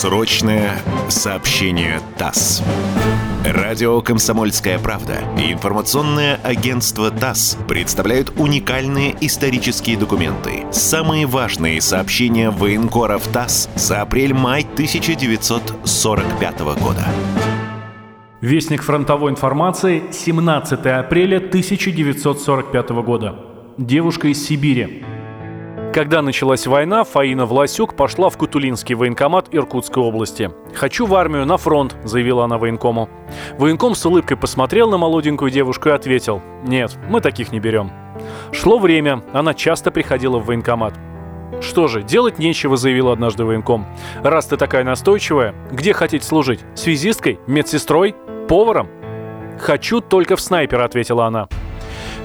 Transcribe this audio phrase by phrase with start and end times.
[0.00, 2.62] Срочное сообщение ТАСС.
[3.44, 10.64] Радио «Комсомольская правда» и информационное агентство ТАСС представляют уникальные исторические документы.
[10.72, 17.04] Самые важные сообщения военкоров ТАСС за апрель-май 1945 года.
[18.40, 23.34] Вестник фронтовой информации, 17 апреля 1945 года.
[23.76, 25.04] Девушка из Сибири.
[25.92, 30.52] Когда началась война, Фаина Власюк пошла в Кутулинский военкомат Иркутской области.
[30.72, 33.08] «Хочу в армию, на фронт»,— заявила она военкому.
[33.58, 37.90] Военком с улыбкой посмотрел на молоденькую девушку и ответил, «Нет, мы таких не берем».
[38.52, 40.94] Шло время, она часто приходила в военкомат.
[41.60, 43.84] «Что же, делать нечего»,— заявил однажды военком.
[44.22, 46.60] «Раз ты такая настойчивая, где хотите служить?
[46.76, 47.40] Связисткой?
[47.48, 48.14] Медсестрой?
[48.48, 48.88] Поваром?»
[49.58, 51.48] «Хочу только в снайпера»,— ответила она.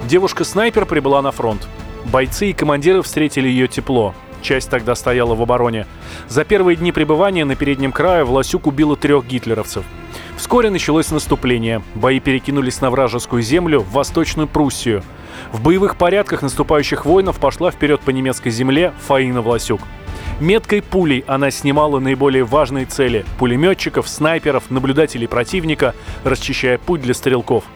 [0.03, 1.67] Девушка-снайпер прибыла на фронт.
[2.11, 4.13] Бойцы и командиры встретили ее тепло.
[4.41, 5.87] Часть тогда стояла в обороне.
[6.27, 9.83] За первые дни пребывания на переднем крае Власюк убила трех гитлеровцев.
[10.37, 11.81] Вскоре началось наступление.
[11.95, 15.01] Бои перекинулись на вражескую землю, в Восточную Пруссию.
[15.51, 19.81] В боевых порядках наступающих воинов пошла вперед по немецкой земле Фаина Власюк.
[20.39, 27.63] Меткой пулей она снимала наиболее важные цели– пулеметчиков, снайперов, наблюдателей противника, расчищая путь для стрелков–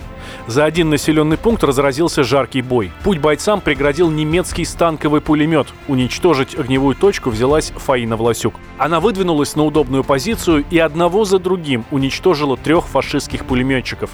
[0.47, 2.91] за один населенный пункт разразился жаркий бой.
[3.03, 5.67] Путь бойцам преградил немецкий станковый пулемет.
[5.87, 8.55] Уничтожить огневую точку взялась Фаина Власюк.
[8.77, 14.09] Она выдвинулась на удобную позицию и одного за другим уничтожила трех фашистских пулеметчиков.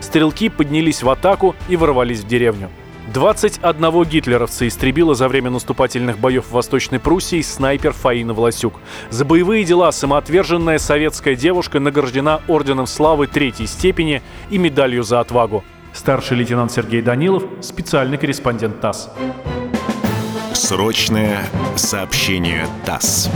[0.00, 2.70] Стрелки поднялись в атаку и ворвались в деревню.
[3.12, 8.74] 21 гитлеровца истребила за время наступательных боев в Восточной Пруссии снайпер Фаина Власюк.
[9.10, 15.64] За боевые дела самоотверженная советская девушка награждена Орденом Славы Третьей степени и медалью за отвагу.
[15.94, 19.08] Старший лейтенант Сергей Данилов, специальный корреспондент ТАСС.
[20.52, 21.44] Срочное
[21.76, 23.30] сообщение ТАСС.